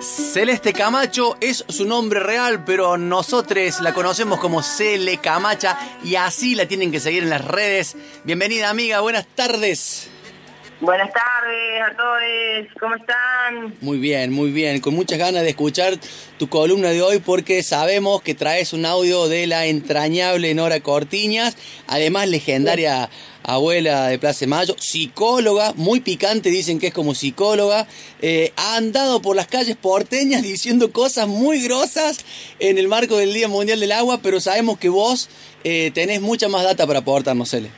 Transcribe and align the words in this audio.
Celeste 0.00 0.72
Camacho 0.72 1.36
es 1.40 1.62
su 1.68 1.84
nombre 1.84 2.20
real, 2.20 2.64
pero 2.64 2.96
nosotros 2.96 3.80
la 3.82 3.92
conocemos 3.92 4.40
como 4.40 4.62
Cele 4.62 5.18
Camacha 5.18 5.78
y 6.02 6.14
así 6.14 6.54
la 6.54 6.66
tienen 6.66 6.90
que 6.90 7.00
seguir 7.00 7.22
en 7.24 7.30
las 7.30 7.44
redes. 7.44 7.96
Bienvenida 8.24 8.70
amiga, 8.70 9.00
buenas 9.00 9.26
tardes. 9.34 10.08
Buenas 10.80 11.10
tardes 11.12 11.82
a 11.82 11.94
todos, 11.94 12.78
¿cómo 12.80 12.94
están? 12.94 13.74
Muy 13.82 13.98
bien, 13.98 14.32
muy 14.32 14.50
bien, 14.50 14.80
con 14.80 14.94
muchas 14.94 15.18
ganas 15.18 15.42
de 15.42 15.50
escuchar 15.50 15.98
tu 16.38 16.48
columna 16.48 16.88
de 16.88 17.02
hoy 17.02 17.18
porque 17.18 17.62
sabemos 17.62 18.22
que 18.22 18.34
traes 18.34 18.72
un 18.72 18.86
audio 18.86 19.28
de 19.28 19.46
la 19.46 19.66
entrañable 19.66 20.54
Nora 20.54 20.80
Cortiñas, 20.80 21.54
además 21.86 22.28
legendaria 22.28 23.10
abuela 23.42 24.08
de 24.08 24.18
Plaza 24.18 24.40
de 24.40 24.46
Mayo, 24.46 24.74
psicóloga, 24.78 25.74
muy 25.76 26.00
picante, 26.00 26.48
dicen 26.48 26.78
que 26.78 26.86
es 26.86 26.94
como 26.94 27.14
psicóloga, 27.14 27.86
eh, 28.22 28.54
ha 28.56 28.76
andado 28.76 29.20
por 29.20 29.36
las 29.36 29.48
calles 29.48 29.76
porteñas 29.76 30.42
diciendo 30.42 30.92
cosas 30.92 31.28
muy 31.28 31.62
grosas 31.62 32.24
en 32.58 32.78
el 32.78 32.88
marco 32.88 33.18
del 33.18 33.34
Día 33.34 33.48
Mundial 33.48 33.80
del 33.80 33.92
Agua, 33.92 34.20
pero 34.22 34.40
sabemos 34.40 34.78
que 34.78 34.88
vos 34.88 35.28
eh, 35.62 35.90
tenés 35.92 36.22
mucha 36.22 36.48
más 36.48 36.64
data 36.64 36.86
para 36.86 37.00
aportarnos, 37.00 37.50
Cele. 37.50 37.68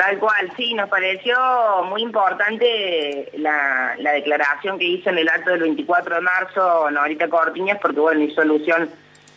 Tal 0.00 0.18
cual, 0.18 0.50
sí, 0.56 0.72
nos 0.72 0.88
pareció 0.88 1.36
muy 1.84 2.00
importante 2.00 3.30
la, 3.36 3.94
declaración 4.14 4.78
que 4.78 4.86
hizo 4.86 5.10
en 5.10 5.18
el 5.18 5.28
acto 5.28 5.50
del 5.50 5.60
24 5.60 6.14
de 6.14 6.20
marzo 6.22 6.90
Norita 6.90 7.28
Cortiñas, 7.28 7.76
porque 7.82 8.00
bueno, 8.00 8.22
hizo 8.22 8.36
solución 8.36 8.88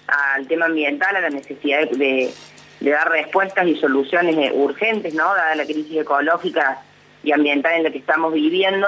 al 0.08 0.48
tema 0.48 0.68
ambiental, 0.68 1.18
a 1.18 1.20
la 1.20 1.30
necesidad 1.32 1.90
de, 1.90 2.34
dar 2.80 3.10
respuestas 3.10 3.68
y 3.68 3.76
soluciones 3.76 4.38
eh, 4.38 4.54
urgentes, 4.54 5.14
¿no? 5.14 5.36
Dada 5.36 5.54
la 5.56 5.66
crisis 5.66 5.98
ecológica 5.98 6.80
y 7.26 7.34
ambiental 7.34 7.74
en 7.74 7.84
la 7.84 7.92
que 7.92 7.98
estamos 7.98 8.32
viviendo, 8.32 8.88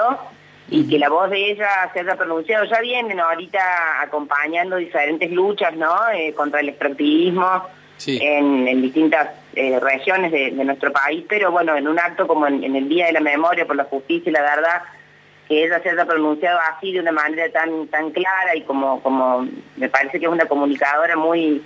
y 0.70 0.88
que 0.88 0.98
la 0.98 1.10
voz 1.10 1.28
de 1.28 1.50
ella 1.50 1.90
se 1.92 2.00
haya 2.00 2.16
pronunciado. 2.16 2.64
Ya 2.64 2.80
vienen 2.80 3.20
ahorita 3.20 4.00
acompañando 4.00 4.76
diferentes 4.76 5.30
luchas, 5.30 5.76
¿no? 5.76 5.94
Eh, 6.14 6.32
contra 6.32 6.60
el 6.60 6.70
extractivismo, 6.70 7.68
en, 8.06 8.80
distintas 8.80 9.28
eh, 9.56 9.80
regiones 9.80 10.30
de, 10.32 10.50
nuestro 10.50 10.92
país, 10.92 11.24
pero 11.26 11.50
bueno, 11.50 11.74
en 11.76 11.88
un 11.88 11.98
acto 11.98 12.26
como 12.26 12.46
en, 12.46 12.76
el 12.76 12.88
Día 12.88 13.06
de 13.06 13.12
la 13.12 13.20
Memoria 13.20 13.66
por 13.66 13.74
la 13.74 13.84
Justicia 13.84 14.28
y 14.28 14.32
la 14.32 14.42
Verdad, 14.42 14.82
que 15.48 15.64
ella 15.64 15.80
se 15.82 15.88
haya 15.90 16.04
pronunciado 16.04 16.58
así 16.70 16.92
de 16.92 17.00
una 17.00 17.12
manera 17.12 17.50
tan 17.50 17.86
tan 17.88 18.10
clara 18.10 18.54
y 18.54 18.62
como 18.62 19.02
como 19.02 19.48
me 19.76 19.88
parece 19.88 20.18
que 20.18 20.26
es 20.26 20.30
una 20.30 20.44
comunicadora 20.44 21.16
muy 21.16 21.62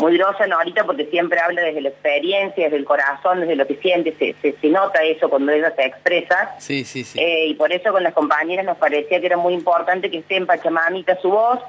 muy 0.00 0.16
grosa 0.16 0.46
no 0.46 0.56
ahorita 0.56 0.84
porque 0.84 1.04
siempre 1.06 1.38
habla 1.40 1.60
desde 1.60 1.80
la 1.80 1.90
experiencia, 1.90 2.64
desde 2.64 2.76
el 2.76 2.84
corazón, 2.84 3.40
desde 3.40 3.56
lo 3.56 3.66
que 3.66 3.76
siente, 3.76 4.14
se, 4.18 4.52
se, 4.52 4.68
nota 4.68 5.02
eso 5.02 5.28
cuando 5.28 5.52
ella 5.52 5.70
se 5.74 5.84
expresa. 5.84 6.54
Sí, 6.58 6.84
sí, 6.84 7.04
sí. 7.04 7.18
Eh, 7.20 7.48
y 7.48 7.54
por 7.54 7.72
eso 7.72 7.92
con 7.92 8.02
las 8.02 8.14
compañeras 8.14 8.64
nos 8.64 8.78
parecía 8.78 9.20
que 9.20 9.26
era 9.26 9.36
muy 9.36 9.54
importante 9.54 10.10
que 10.10 10.18
esté 10.18 10.36
en 10.36 10.46
Pachamamita 10.46 11.20
su 11.20 11.30
voz, 11.30 11.60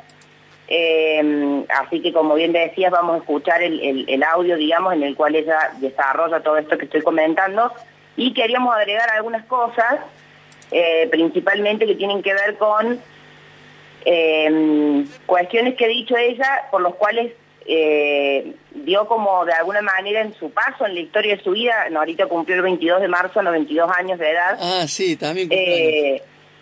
eh, 0.72 1.66
así 1.70 2.00
que 2.00 2.14
como 2.14 2.36
bien 2.36 2.54
decías, 2.54 2.92
vamos 2.92 3.16
a 3.16 3.18
escuchar 3.18 3.64
el, 3.64 4.24
audio, 4.24 4.56
digamos, 4.56 4.94
en 4.94 5.02
el 5.02 5.16
cual 5.16 5.36
ella 5.36 5.72
desarrolla 5.80 6.42
todo 6.42 6.58
esto 6.58 6.78
que 6.78 6.86
estoy 6.86 7.02
comentando. 7.02 7.74
Y 8.16 8.34
queríamos 8.34 8.76
agregar 8.76 9.10
algunas 9.10 9.46
cosas, 9.46 10.00
eh, 10.72 11.08
principalmente 11.10 11.88
que 11.88 11.96
tienen 11.96 12.22
que 12.22 12.34
ver 12.34 12.58
con 12.58 13.00
eh, 14.06 15.06
cuestiones 15.26 15.76
que 15.76 15.86
ha 15.86 15.90
dicho 15.90 16.16
ella, 16.16 16.68
por 16.70 16.82
los 16.82 16.96
cuales 16.96 17.34
dio 18.72 19.08
como 19.08 19.46
de 19.46 19.54
alguna 19.54 19.84
manera 19.84 20.22
en 20.22 20.34
su 20.34 20.50
paso, 20.50 20.88
en 20.88 20.96
la 20.96 21.02
historia 21.02 21.36
de 21.36 21.44
su 21.44 21.52
vida, 21.52 21.88
no, 21.92 22.00
ahorita 22.00 22.26
cumplió 22.26 22.56
el 22.56 22.64
22 22.64 23.00
de 23.02 23.08
marzo, 23.08 23.40
a 23.40 23.44
los 23.44 23.54
22 23.54 23.92
años 23.92 24.18
de 24.18 24.32
edad. 24.32 24.58
Ah, 24.60 24.88
sí, 24.88 25.16
también 25.16 25.50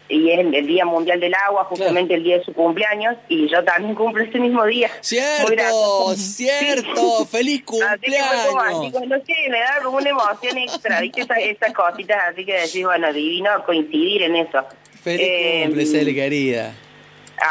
y 0.09 0.31
es 0.31 0.40
el 0.40 0.68
Día 0.68 0.85
Mundial 0.85 1.19
del 1.19 1.34
Agua, 1.34 1.66
justamente 1.66 2.13
el 2.13 2.23
día 2.23 2.38
de 2.38 2.44
su 2.44 2.53
cumpleaños, 2.53 3.16
y 3.28 3.50
yo 3.50 3.63
también 3.63 3.94
cumplo 3.94 4.23
ese 4.23 4.40
mismo 4.40 4.66
día. 4.66 4.90
Cierto, 5.01 6.16
cierto, 6.16 7.25
feliz 7.25 7.63
cumpleaños. 7.63 8.56
Así 8.66 8.91
que, 8.91 9.07
no 9.07 9.18
sé, 9.18 9.34
me 9.50 9.59
da 9.59 9.81
como 9.84 9.97
una 9.97 10.09
emoción 10.09 10.57
extra, 10.57 11.01
¿viste? 11.01 11.22
Esas, 11.22 11.73
cositas 11.73 12.18
así 12.31 12.45
que 12.45 12.53
decís, 12.53 12.85
bueno, 12.85 13.12
divino 13.12 13.50
coincidir 13.66 14.23
en 14.23 14.38
eso. 14.38 14.66
Feliz 15.03 15.28
eh, 15.28 15.63
cumple, 15.66 16.16
querida. 16.16 16.74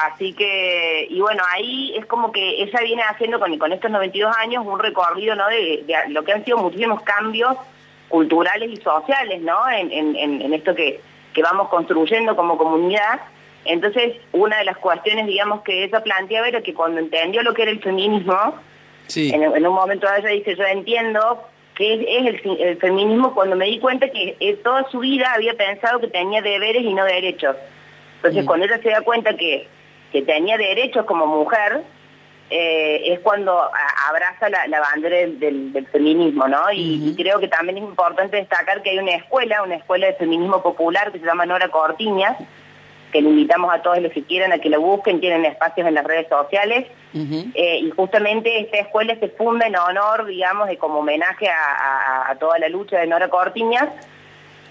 Así 0.04 0.32
que, 0.32 1.06
y 1.10 1.20
bueno, 1.20 1.44
ahí 1.52 1.94
es 1.96 2.06
como 2.06 2.32
que 2.32 2.62
ella 2.62 2.80
viene 2.80 3.02
haciendo 3.02 3.38
con, 3.38 3.56
con 3.58 3.72
estos 3.72 3.90
92 3.90 4.34
años 4.38 4.64
un 4.66 4.78
recorrido, 4.78 5.36
¿no? 5.36 5.46
De, 5.48 5.84
lo 6.08 6.24
que 6.24 6.32
han 6.32 6.44
sido 6.44 6.58
muchísimos 6.58 7.02
cambios 7.02 7.56
culturales 8.08 8.70
y 8.70 8.76
sociales, 8.78 9.42
¿no? 9.42 9.68
En, 9.70 9.92
en, 9.92 10.16
en 10.16 10.54
esto 10.54 10.74
que 10.74 11.00
que 11.36 11.42
vamos 11.42 11.68
construyendo 11.68 12.34
como 12.34 12.56
comunidad. 12.56 13.20
Entonces, 13.66 14.16
una 14.32 14.56
de 14.56 14.64
las 14.64 14.78
cuestiones, 14.78 15.26
digamos, 15.26 15.60
que 15.64 15.84
ella 15.84 16.02
planteaba 16.02 16.48
era 16.48 16.62
que 16.62 16.72
cuando 16.72 16.98
entendió 16.98 17.42
lo 17.42 17.52
que 17.52 17.62
era 17.62 17.70
el 17.70 17.80
feminismo, 17.80 18.54
en, 19.14 19.66
un 19.66 19.74
momento 19.74 20.06
ella 20.16 20.30
dice, 20.30 20.56
yo 20.56 20.64
entiendo 20.64 21.42
que 21.74 21.92
es, 21.92 22.42
el, 22.58 22.78
feminismo 22.78 23.34
cuando 23.34 23.54
me 23.54 23.66
di 23.66 23.78
cuenta 23.78 24.08
que 24.08 24.34
eh, 24.40 24.54
toda 24.64 24.88
su 24.90 25.00
vida 25.00 25.30
había 25.34 25.52
pensado 25.52 26.00
que 26.00 26.08
tenía 26.08 26.40
deberes 26.40 26.82
y 26.82 26.94
no 26.94 27.04
derechos. 27.04 27.54
Entonces, 28.16 28.42
mm. 28.42 28.46
cuando 28.46 28.64
ella 28.64 28.80
se 28.82 28.88
da 28.88 29.02
cuenta 29.02 29.36
que, 29.36 29.68
que 30.12 30.22
tenía 30.22 30.56
derechos 30.56 31.04
como 31.04 31.26
mujer, 31.26 31.82
eh, 32.48 33.12
es 33.12 33.20
cuando 33.20 33.60
abraza 34.08 34.48
la, 34.48 34.80
bandera 34.80 35.16
del, 35.16 35.86
feminismo, 35.90 36.46
¿no? 36.46 36.70
Y, 36.72 37.14
creo 37.16 37.40
que 37.40 37.48
también 37.48 37.78
es 37.78 37.84
importante 37.84 38.36
destacar 38.36 38.82
que 38.82 38.90
hay 38.90 38.98
una 38.98 39.16
escuela, 39.16 39.62
una 39.62 39.76
escuela 39.76 40.06
de 40.06 40.14
feminismo 40.14 40.62
popular 40.62 41.10
que 41.10 41.18
se 41.18 41.26
llama 41.26 41.44
Nora 41.44 41.68
Cortiñas, 41.68 42.36
que 43.10 43.20
le 43.20 43.30
invitamos 43.30 43.72
a 43.74 43.82
todos 43.82 44.00
los 44.00 44.12
que 44.12 44.22
quieran 44.22 44.52
a 44.52 44.58
que 44.58 44.70
lo 44.70 44.80
busquen, 44.80 45.20
tienen 45.20 45.44
espacios 45.44 45.88
en 45.88 45.94
las 45.94 46.04
redes 46.04 46.28
sociales, 46.28 46.86
eh, 47.14 47.78
y 47.82 47.90
justamente 47.90 48.60
esta 48.60 48.76
escuela 48.76 49.16
se 49.18 49.28
funda 49.28 49.66
en 49.66 49.76
honor, 49.76 50.26
digamos, 50.26 50.68
de 50.68 50.76
como 50.76 50.98
homenaje 50.98 51.48
a, 51.48 52.30
a 52.30 52.34
toda 52.36 52.58
la 52.58 52.68
lucha 52.68 52.98
de 52.98 53.06
Nora 53.06 53.28
Cortiñas, 53.28 53.88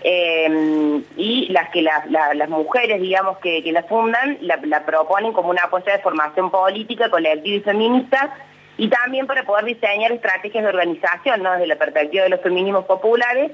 eh, 0.08 1.02
y 1.18 1.48
las 1.52 1.72
que 1.72 1.82
las 1.82 2.50
mujeres, 2.50 3.02
digamos, 3.02 3.40
que, 3.40 3.64
la 3.72 3.82
fundan, 3.84 4.38
la, 4.42 4.86
proponen 4.86 5.34
como 5.34 5.50
una 5.50 5.64
apuesta 5.64 5.94
de 5.94 5.98
formación 5.98 6.52
política, 6.52 7.10
colectiva 7.10 7.56
y 7.56 7.62
feminista, 7.62 8.36
y 8.78 8.88
también 8.88 9.26
para 9.26 9.46
poder 9.46 9.66
diseñar 9.66 10.12
estrategias 10.12 10.64
de 10.64 10.70
organización, 10.70 11.42
¿no? 11.42 11.54
desde 11.54 11.66
la 11.66 11.78
perspectiva 11.78 12.26
de 12.26 12.30
los 12.30 12.42
feminismos 12.42 12.86
populares, 12.86 13.52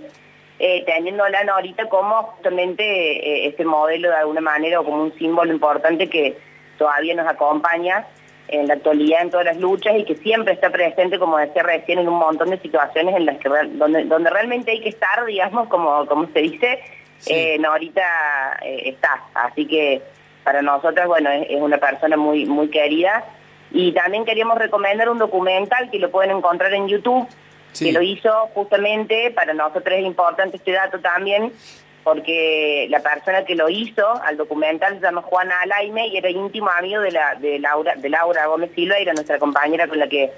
eh, 0.60 0.84
teniéndola 0.86 1.40
ahorita 1.54 1.88
como 1.88 2.22
justamente 2.24 2.84
eh, 2.84 3.48
este 3.48 3.64
modelo 3.64 4.10
de 4.10 4.16
alguna 4.16 4.42
manera 4.42 4.82
o 4.82 4.84
como 4.84 5.04
un 5.04 5.14
símbolo 5.18 5.54
importante 5.54 6.10
que 6.10 6.38
todavía 6.78 7.16
nos 7.16 7.28
acompaña 7.28 8.06
en 8.52 8.68
la 8.68 8.76
actualidad 8.76 9.22
en 9.22 9.32
todas 9.32 9.46
las 9.46 9.58
luchas 9.58 9.94
y 9.98 10.04
que 10.04 10.16
siempre 10.16 10.54
está 10.54 10.70
presente, 10.70 11.18
como 11.18 11.38
decía 11.38 11.64
recién, 11.64 12.00
en 12.00 12.08
un 12.08 12.20
montón 12.20 12.50
de 12.50 12.60
situaciones 12.60 13.16
en 13.16 13.26
las 13.26 13.38
que 13.38 13.50
donde, 13.50 14.04
donde 14.04 14.30
realmente 14.30 14.72
hay 14.72 14.82
que 14.82 14.90
estar, 14.90 15.26
digamos, 15.26 15.68
como, 15.70 16.06
como 16.06 16.28
se 16.28 16.40
dice, 16.40 16.80
eh, 17.28 17.58
no, 17.60 17.72
ahorita 17.72 18.60
eh, 18.62 18.90
está. 18.90 19.24
Así 19.34 19.66
que 19.66 20.02
para 20.44 20.62
nosotros, 20.62 21.08
bueno, 21.08 21.30
es, 21.32 21.62
una 21.62 21.78
persona 21.78 22.18
muy, 22.18 22.46
muy 22.46 22.70
querida. 22.70 23.24
Y 23.72 23.94
también 23.94 24.26
queríamos 24.26 24.58
recomendar 24.58 25.10
un 25.10 25.18
documental 25.18 25.90
que 25.90 26.00
lo 26.00 26.12
pueden 26.12 26.36
encontrar 26.36 26.74
en 26.74 26.88
YouTube, 26.88 27.28
que 27.78 27.94
lo 27.94 28.02
hizo 28.02 28.30
justamente, 28.54 29.32
para 29.32 29.54
nosotros 29.54 29.96
es 29.98 30.06
importante 30.06 30.58
este 30.58 30.74
dato 30.74 31.00
también, 31.00 31.54
porque 32.04 32.88
la 32.90 33.00
persona 33.00 33.46
que 33.46 33.56
lo 33.56 33.70
hizo 33.70 34.08
al 34.24 34.38
documental 34.38 34.96
se 34.96 35.02
llama 35.02 35.22
Juana 35.22 35.62
Alaime 35.62 36.08
y 36.08 36.18
era 36.18 36.30
íntimo 36.30 36.70
amigo 36.70 37.02
de, 37.02 37.12
la, 37.12 37.36
de, 37.36 37.60
Laura, 37.60 37.96
de 37.96 38.10
Laura 38.10 38.48
Gómez 38.48 38.72
Silva, 38.76 38.98
era 38.98 39.14
nuestra 39.14 39.40
compañera 39.40 39.88
con 39.88 40.00
la 40.00 40.08
que 40.08 40.32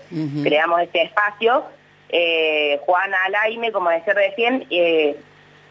creamos 0.43 0.81
este 0.81 1.03
espacio. 1.03 1.63
Eh, 2.09 2.79
Juana 2.85 3.17
Alaime, 3.25 3.71
como 3.71 3.89
decía 3.89 4.13
recién, 4.13 4.65
eh, 4.69 5.15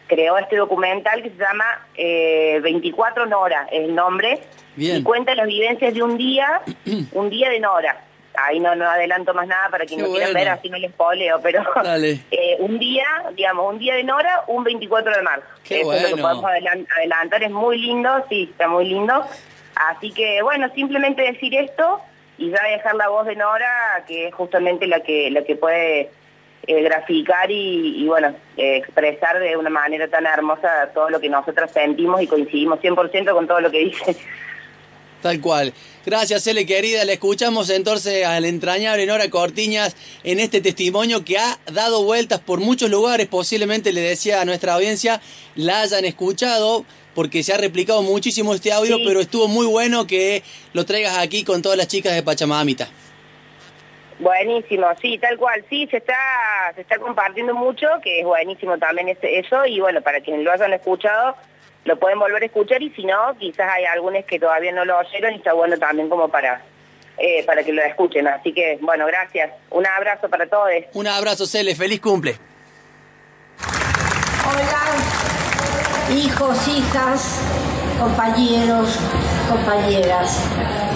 creó 0.07 0.37
este 0.37 0.57
documental 0.57 1.23
que 1.23 1.29
se 1.29 1.37
llama 1.37 1.85
24 1.95 3.23
eh, 3.23 3.27
Nora, 3.27 3.67
es 3.71 3.83
el 3.83 3.95
nombre, 3.95 4.41
y 4.75 5.01
cuenta 5.03 5.35
las 5.35 5.47
vivencias 5.47 5.93
de 5.93 6.03
un 6.03 6.17
día, 6.17 6.61
un 7.13 7.29
día 7.29 7.49
de 7.49 7.59
Nora 7.59 7.97
ahí 8.35 8.59
no, 8.59 8.75
no 8.75 8.89
adelanto 8.89 9.33
más 9.33 9.47
nada 9.47 9.69
para 9.69 9.85
quienes 9.85 10.07
no 10.07 10.13
quieran 10.13 10.33
ver, 10.33 10.49
así 10.49 10.69
no 10.69 10.77
les 10.77 10.91
poleo, 10.91 11.39
pero 11.41 11.61
eh, 12.31 12.57
un 12.59 12.79
día, 12.79 13.05
digamos, 13.35 13.73
un 13.73 13.79
día 13.79 13.95
de 13.95 14.03
Nora, 14.03 14.43
un 14.47 14.63
24 14.63 15.15
de 15.15 15.21
marzo. 15.21 15.45
Qué 15.63 15.81
Eso 15.81 15.93
es 15.93 16.09
lo 16.09 16.15
que 16.15 16.21
podemos 16.21 16.45
adelantar, 16.45 17.43
es 17.43 17.51
muy 17.51 17.77
lindo, 17.77 18.25
sí, 18.29 18.49
está 18.51 18.67
muy 18.67 18.85
lindo. 18.85 19.25
Así 19.75 20.11
que, 20.11 20.41
bueno, 20.41 20.69
simplemente 20.75 21.21
decir 21.23 21.55
esto 21.55 21.99
y 22.37 22.49
ya 22.49 22.63
dejar 22.63 22.95
la 22.95 23.09
voz 23.09 23.25
de 23.25 23.35
Nora, 23.35 24.03
que 24.07 24.27
es 24.27 24.33
justamente 24.33 24.87
la 24.87 25.01
que, 25.01 25.31
la 25.31 25.43
que 25.43 25.55
puede 25.55 26.11
eh, 26.65 26.81
graficar 26.81 27.49
y, 27.51 28.05
bueno, 28.07 28.35
eh, 28.57 28.77
expresar 28.77 29.39
de 29.39 29.57
una 29.57 29.69
manera 29.69 30.07
tan 30.07 30.25
hermosa 30.25 30.91
todo 30.93 31.09
lo 31.09 31.19
que 31.19 31.29
nosotros 31.29 31.71
sentimos 31.71 32.21
y 32.21 32.27
coincidimos 32.27 32.79
100% 32.79 33.33
con 33.33 33.47
todo 33.47 33.61
lo 33.61 33.71
que 33.71 33.79
dice. 33.79 34.15
Tal 35.23 35.39
cual. 35.39 35.73
Gracias, 36.05 36.45
Ele, 36.47 36.65
querida. 36.65 37.05
Le 37.05 37.13
escuchamos 37.13 37.69
entonces 37.69 38.25
al 38.25 38.43
entrañable 38.43 39.05
Nora 39.05 39.29
Cortiñas 39.29 39.95
en 40.25 40.41
este 40.41 40.59
testimonio 40.59 41.23
que 41.23 41.37
ha 41.37 41.57
dado 41.71 42.03
vueltas 42.03 42.41
por 42.41 42.59
muchos 42.59 42.89
lugares. 42.89 43.27
Posiblemente 43.27 43.93
le 43.93 44.01
decía 44.01 44.41
a 44.41 44.45
nuestra 44.45 44.73
audiencia, 44.73 45.21
la 45.55 45.79
hayan 45.79 46.03
escuchado 46.03 46.83
porque 47.15 47.41
se 47.41 47.53
ha 47.53 47.57
replicado 47.57 48.03
muchísimo 48.03 48.53
este 48.53 48.73
audio, 48.73 48.97
pero 49.05 49.21
estuvo 49.21 49.47
muy 49.47 49.65
bueno 49.65 50.05
que 50.05 50.43
lo 50.73 50.83
traigas 50.83 51.17
aquí 51.17 51.45
con 51.45 51.61
todas 51.61 51.77
las 51.77 51.87
chicas 51.87 52.13
de 52.13 52.21
Pachamamita. 52.21 52.89
Buenísimo, 54.19 54.87
sí, 55.01 55.17
tal 55.19 55.37
cual, 55.37 55.63
sí, 55.69 55.87
se 55.89 55.97
está, 55.97 56.15
se 56.75 56.81
está 56.81 56.97
compartiendo 56.97 57.53
mucho, 57.53 57.87
que 58.03 58.19
es 58.19 58.25
buenísimo 58.25 58.77
también 58.77 59.07
eso, 59.21 59.65
y 59.65 59.79
bueno, 59.79 60.01
para 60.01 60.19
quienes 60.21 60.43
lo 60.43 60.51
hayan 60.51 60.73
escuchado, 60.73 61.35
lo 61.85 61.99
pueden 61.99 62.19
volver 62.19 62.43
a 62.43 62.45
escuchar, 62.45 62.81
y 62.81 62.89
si 62.91 63.03
no, 63.03 63.35
quizás 63.37 63.69
hay 63.71 63.85
algunos 63.85 64.25
que 64.25 64.39
todavía 64.39 64.71
no 64.71 64.85
lo 64.85 64.97
oyeron, 64.97 65.33
y 65.33 65.37
está 65.37 65.53
bueno 65.53 65.77
también 65.77 66.09
como 66.09 66.29
para, 66.29 66.61
eh, 67.17 67.43
para 67.45 67.63
que 67.63 67.73
lo 67.73 67.81
escuchen, 67.81 68.27
así 68.27 68.53
que, 68.53 68.77
bueno, 68.81 69.05
gracias, 69.05 69.51
un 69.69 69.85
abrazo 69.85 70.29
para 70.29 70.47
todos. 70.47 70.69
Un 70.93 71.07
abrazo, 71.07 71.45
Cele, 71.45 71.75
feliz 71.75 71.99
cumple. 71.99 72.37
Hola, 74.45 74.73
hijos, 76.15 76.67
hijas, 76.67 77.41
compañeros, 77.99 78.99
compañeras. 79.49 80.92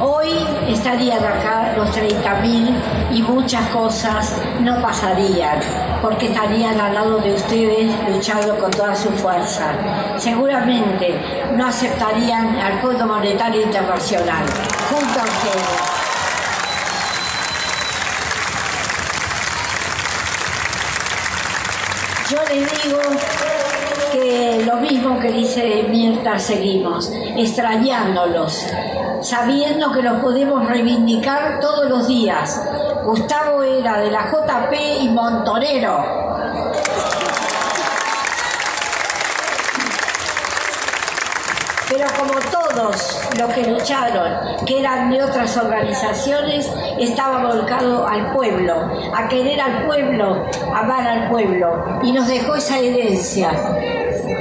Hoy 0.00 0.28
estarían 0.68 1.24
acá 1.24 1.74
los 1.76 1.90
30.000 1.90 2.72
y 3.10 3.22
muchas 3.22 3.68
cosas 3.70 4.32
no 4.60 4.80
pasarían 4.80 5.58
porque 6.00 6.26
estarían 6.26 6.80
al 6.80 6.94
lado 6.94 7.18
de 7.18 7.34
ustedes 7.34 7.90
luchando 8.08 8.56
con 8.58 8.70
toda 8.70 8.94
su 8.94 9.10
fuerza. 9.10 9.72
Seguramente 10.16 11.18
no 11.56 11.66
aceptarían 11.66 12.56
al 12.58 12.80
Fondo 12.80 13.06
Monetario 13.06 13.62
Internacional 13.62 14.44
junto 14.88 15.20
a 15.20 15.24
ustedes. 15.24 15.98
Yo 22.30 22.38
les 22.54 22.82
digo 22.82 22.98
que 24.12 24.62
lo 24.64 24.76
mismo 24.76 25.18
que 25.18 25.32
dice 25.32 25.86
mientras 25.88 26.42
seguimos, 26.44 27.10
extrañándolos, 27.36 28.66
sabiendo 29.22 29.92
que 29.92 30.02
los 30.02 30.20
podemos 30.20 30.66
reivindicar 30.66 31.60
todos 31.60 31.88
los 31.88 32.08
días. 32.08 32.62
Gustavo 33.04 33.62
era 33.62 33.98
de 33.98 34.10
la 34.10 34.30
JP 34.30 34.72
y 35.00 35.08
Montonero. 35.08 36.04
Pero 41.90 42.06
como 42.18 42.38
todos 42.50 43.18
los 43.38 43.54
que 43.54 43.66
lucharon, 43.66 44.64
que 44.66 44.80
eran 44.80 45.10
de 45.10 45.22
otras 45.22 45.56
organizaciones, 45.56 46.70
estaba 46.98 47.44
volcado 47.46 48.06
al 48.06 48.32
pueblo, 48.32 48.74
a 49.14 49.26
querer 49.26 49.58
al 49.58 49.86
pueblo, 49.86 50.44
amar 50.74 51.06
al 51.06 51.30
pueblo, 51.30 52.00
y 52.02 52.12
nos 52.12 52.28
dejó 52.28 52.56
esa 52.56 52.78
herencia. 52.78 53.50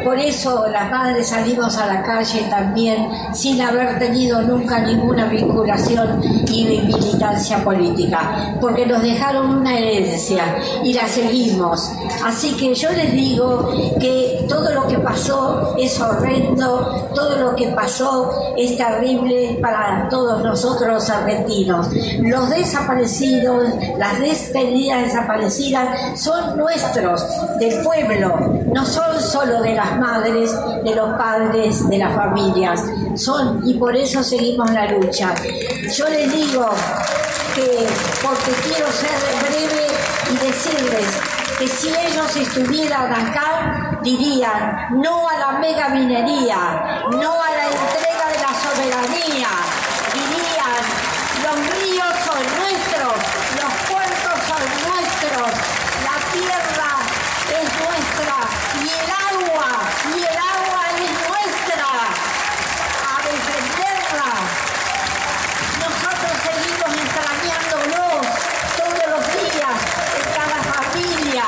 Por 0.03 0.19
eso 0.19 0.67
las 0.71 0.89
madres 0.89 1.27
salimos 1.27 1.77
a 1.77 1.87
la 1.87 2.03
calle 2.03 2.45
también 2.49 3.09
sin 3.33 3.61
haber 3.61 3.99
tenido 3.99 4.41
nunca 4.41 4.79
ninguna 4.79 5.25
vinculación 5.25 6.21
y 6.47 6.81
militancia 6.85 7.63
política, 7.63 8.55
porque 8.59 8.85
nos 8.85 9.01
dejaron 9.01 9.49
una 9.57 9.77
herencia 9.77 10.55
y 10.83 10.93
la 10.93 11.07
seguimos. 11.07 11.91
Así 12.23 12.53
que 12.55 12.73
yo 12.73 12.91
les 12.91 13.13
digo 13.13 13.71
que 13.99 14.36
todo 14.47 14.71
lo 14.73 14.87
que 14.87 14.97
pasó 14.99 15.75
es 15.77 15.99
horrendo, 15.99 17.09
todo 17.13 17.37
lo 17.37 17.55
que 17.55 17.67
pasó 17.69 18.53
es 18.57 18.77
terrible 18.77 19.59
para 19.61 20.07
todos 20.09 20.43
nosotros 20.43 20.93
los 20.93 21.09
argentinos. 21.09 21.87
Los 22.19 22.49
desaparecidos, 22.49 23.67
las 23.97 24.19
despedidas 24.19 25.03
desaparecidas 25.03 26.19
son 26.19 26.57
nuestros, 26.57 27.23
del 27.59 27.81
pueblo, 27.83 28.35
no 28.73 28.85
son 28.85 29.19
solo 29.19 29.61
de 29.61 29.73
las 29.73 29.97
madres, 29.97 30.51
de 30.83 30.95
los 30.95 31.17
padres, 31.17 31.87
de 31.89 31.97
las 31.97 32.13
familias. 32.13 32.83
Son 33.15 33.61
y 33.67 33.73
por 33.75 33.95
eso 33.95 34.23
seguimos 34.23 34.71
la 34.71 34.91
lucha. 34.91 35.33
Yo 35.95 36.07
les 36.09 36.31
digo 36.31 36.69
que, 37.55 37.87
porque 38.21 38.51
quiero 38.67 38.87
ser 38.91 39.09
breve 39.41 39.87
y 40.31 40.45
decirles 40.45 41.37
que 41.57 41.67
si 41.67 41.87
ellos 41.87 42.35
estuvieran 42.35 43.11
acá, 43.11 43.86
dirían 44.07 45.01
no 45.01 45.27
a 45.27 45.37
la 45.37 45.51
mega 45.59 45.89
minería, 45.89 47.03
no 47.11 47.31
a 47.47 47.49
la 47.59 47.65
entrega 47.75 48.25
de 48.31 48.39
la 48.39 48.53
soberanía, 48.63 49.49
dirían 50.13 50.83
los 51.43 51.57
ríos 51.75 52.13
son 52.23 52.41
nuestros, 52.61 53.15
los 53.59 53.73
puertos 53.91 54.37
son 54.47 54.63
nuestros, 54.87 55.49
la 56.07 56.17
tierra 56.31 56.91
es 57.59 57.67
nuestra 57.83 58.35
y 58.79 58.87
el 59.03 59.09
agua, 59.27 59.69
y 60.15 60.19
el 60.23 60.37
agua 60.55 60.81
es 61.03 61.11
nuestra, 61.27 61.89
a 63.11 63.15
defenderla. 63.27 64.29
Nosotros 65.83 66.33
seguimos 66.47 66.91
extrañándolos 67.03 68.23
todos 68.79 69.05
los 69.13 69.23
días 69.35 69.77
en 70.15 70.25
cada 70.39 70.59
familia. 70.75 71.43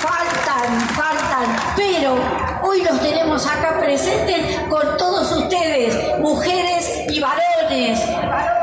Faltan, 0.00 0.80
faltan, 0.96 1.46
pero 1.76 2.16
hoy 2.62 2.82
los 2.82 3.00
tenemos 3.00 3.46
acá 3.46 3.78
presentes 3.78 4.60
con 4.68 4.96
todos 4.96 5.30
ustedes, 5.32 6.18
mujeres 6.20 7.04
y 7.08 7.20
varones, 7.20 8.00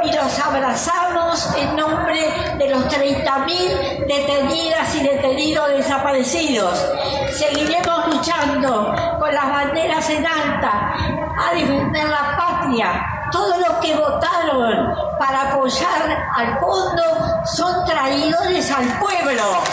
y 0.03 0.11
los 0.13 0.39
abrazamos 0.39 1.55
en 1.55 1.75
nombre 1.75 2.19
de 2.57 2.69
los 2.69 2.85
30.000 2.85 4.05
detenidas 4.07 4.95
y 4.95 5.03
detenidos 5.03 5.69
desaparecidos. 5.69 6.85
Seguiremos 7.31 8.07
luchando 8.07 8.95
con 9.19 9.33
las 9.33 9.49
banderas 9.49 10.09
en 10.09 10.25
alta 10.25 10.93
a 11.37 11.53
defender 11.53 12.09
la 12.09 12.37
patria. 12.37 13.05
Todos 13.31 13.57
los 13.59 13.77
que 13.79 13.95
votaron 13.95 14.95
para 15.19 15.51
apoyar 15.51 16.27
al 16.35 16.59
fondo 16.59 17.03
son 17.45 17.85
traidores 17.85 18.71
al 18.71 18.87
pueblo. 18.99 19.63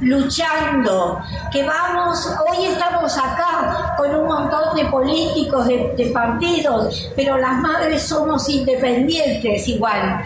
Luchando, 0.00 1.20
que 1.52 1.64
vamos, 1.64 2.26
hoy 2.48 2.66
estamos 2.66 3.16
acá 3.16 3.94
con 3.96 4.14
un 4.14 4.26
montón 4.26 4.74
de 4.76 4.84
políticos, 4.86 5.66
de, 5.66 6.10
partidos, 6.12 7.10
pero 7.16 7.36
las 7.38 7.58
madres 7.60 8.02
somos 8.02 8.48
independientes 8.48 9.68
igual, 9.68 10.22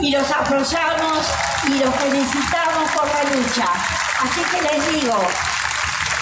y 0.00 0.10
los 0.10 0.30
apoyamos 0.30 1.20
y 1.66 1.78
los 1.78 1.94
felicitamos 1.94 2.90
por 2.94 3.06
la 3.06 3.22
lucha. 3.34 3.66
Así 4.22 4.40
que 4.50 4.62
les 4.62 5.02
digo, 5.02 5.16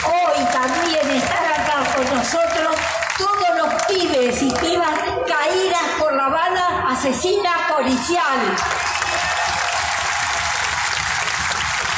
hoy 0.07 0.45
también 0.53 1.11
están 1.11 1.45
acá 1.45 1.95
con 1.95 2.17
nosotros 2.17 2.77
todos 3.19 3.57
los 3.57 3.83
pibes 3.85 4.43
y 4.43 4.51
pibas 4.51 4.99
caídas 5.27 5.83
por 5.99 6.15
la 6.15 6.29
bala 6.29 6.87
asesina 6.91 7.51
policial. 7.69 8.57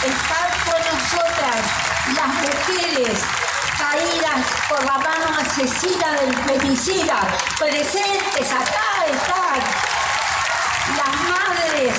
Están 0.04 0.50
con 0.66 0.80
nosotras 0.80 1.93
las 2.12 2.26
mujeres 2.26 3.18
caídas 3.78 4.46
por 4.68 4.84
la 4.84 4.98
mano 4.98 5.38
asesina 5.40 6.12
del 6.12 6.36
femicida. 6.36 7.20
Presentes, 7.58 8.52
acá 8.52 9.06
están 9.06 9.60
las 10.96 11.14
madres 11.28 11.94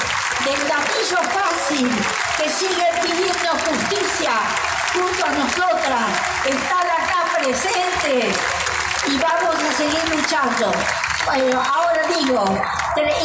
del 0.46 0.70
gatillo 0.70 1.18
fácil 1.34 1.90
que 2.38 2.50
siguen 2.50 3.02
pidiendo 3.02 3.50
justicia 3.66 4.34
junto 4.94 5.26
a 5.26 5.30
nosotras. 5.30 6.06
Están 6.46 6.88
acá 6.88 7.38
presentes 7.40 8.36
y 9.08 9.18
vamos 9.18 9.56
a 9.56 9.74
seguir 9.76 10.10
luchando. 10.10 10.72
Bueno, 11.26 11.60
ahora 11.62 12.02
digo, 12.16 12.46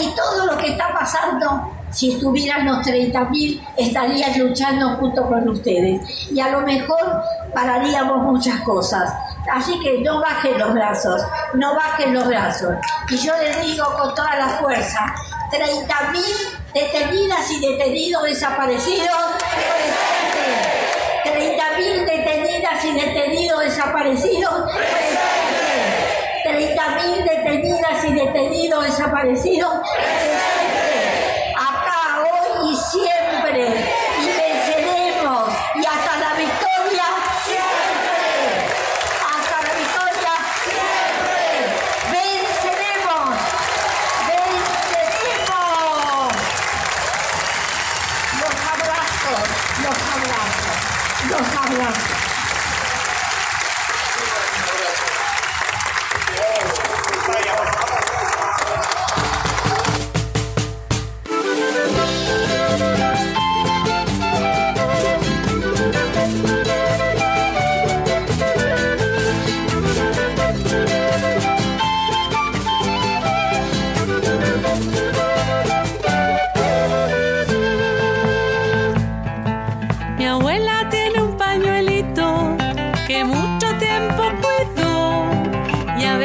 y 0.00 0.14
todo 0.14 0.46
lo 0.46 0.56
que 0.56 0.72
está 0.72 0.92
pasando 0.94 1.79
si 1.90 2.12
estuvieran 2.12 2.66
los 2.66 2.78
30.000, 2.86 3.60
estarían 3.76 4.38
luchando 4.38 4.90
junto 4.96 5.26
con 5.26 5.48
ustedes. 5.48 6.00
Y 6.30 6.40
a 6.40 6.50
lo 6.50 6.60
mejor 6.60 7.22
pararíamos 7.52 8.22
muchas 8.22 8.60
cosas. 8.60 9.12
Así 9.52 9.78
que 9.80 9.98
no 10.00 10.20
bajen 10.20 10.58
los 10.58 10.72
brazos, 10.74 11.22
no 11.54 11.74
bajen 11.74 12.14
los 12.14 12.26
brazos. 12.26 12.74
Y 13.08 13.16
yo 13.16 13.32
les 13.42 13.60
digo 13.66 13.84
con 13.98 14.14
toda 14.14 14.36
la 14.36 14.48
fuerza, 14.60 15.00
30.000 15.50 16.22
detenidas 16.72 17.50
y 17.50 17.60
detenidos 17.60 18.22
desaparecidos. 18.24 19.08
30.000 21.24 22.06
detenidas 22.06 22.84
y 22.84 22.92
detenidos 22.92 23.64
desaparecidos. 23.64 24.54
30.000 26.44 27.24
detenidas 27.24 28.04
y 28.04 28.12
detenidos 28.12 28.84
desaparecidos. 28.84 29.74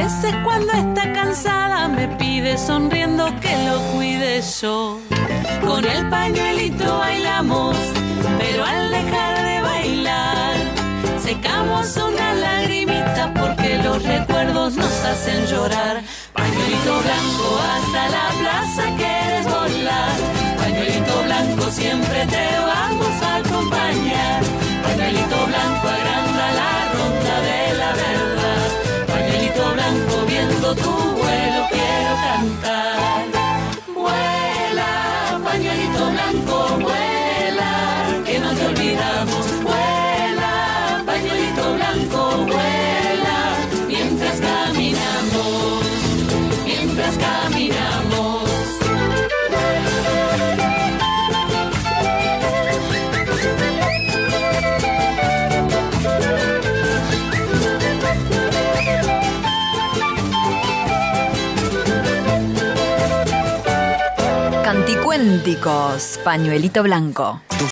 Veces 0.06 0.36
cuando 0.44 0.72
está 0.72 1.12
cansada 1.14 1.88
me 1.88 2.08
pide 2.08 2.60
sonriendo 2.60 3.26
que 3.42 3.54
lo 3.68 3.80
cuide 3.92 4.40
yo. 4.62 5.00
Con 5.66 5.84
el 5.84 6.08
pañuelito 6.10 7.00
bailamos, 7.00 7.76
pero 8.38 8.64
al 8.64 8.92
dejar 8.92 9.34
de 9.50 9.62
bailar 9.62 10.56
secamos 11.20 11.98
una 11.98 12.34
lagrimita 12.36 13.34
porque 13.34 13.78
los 13.78 14.04
recuerdos 14.04 14.76
nos 14.76 14.96
hacen 15.06 15.48
llorar. 15.48 16.04
Pañuelito 16.34 16.94
blanco 17.06 17.48
hasta 17.76 18.02
la 18.16 18.28
plaza 18.40 18.84
quieres 18.98 19.15
Pañuelito 66.24 66.84
blanco. 66.84 67.41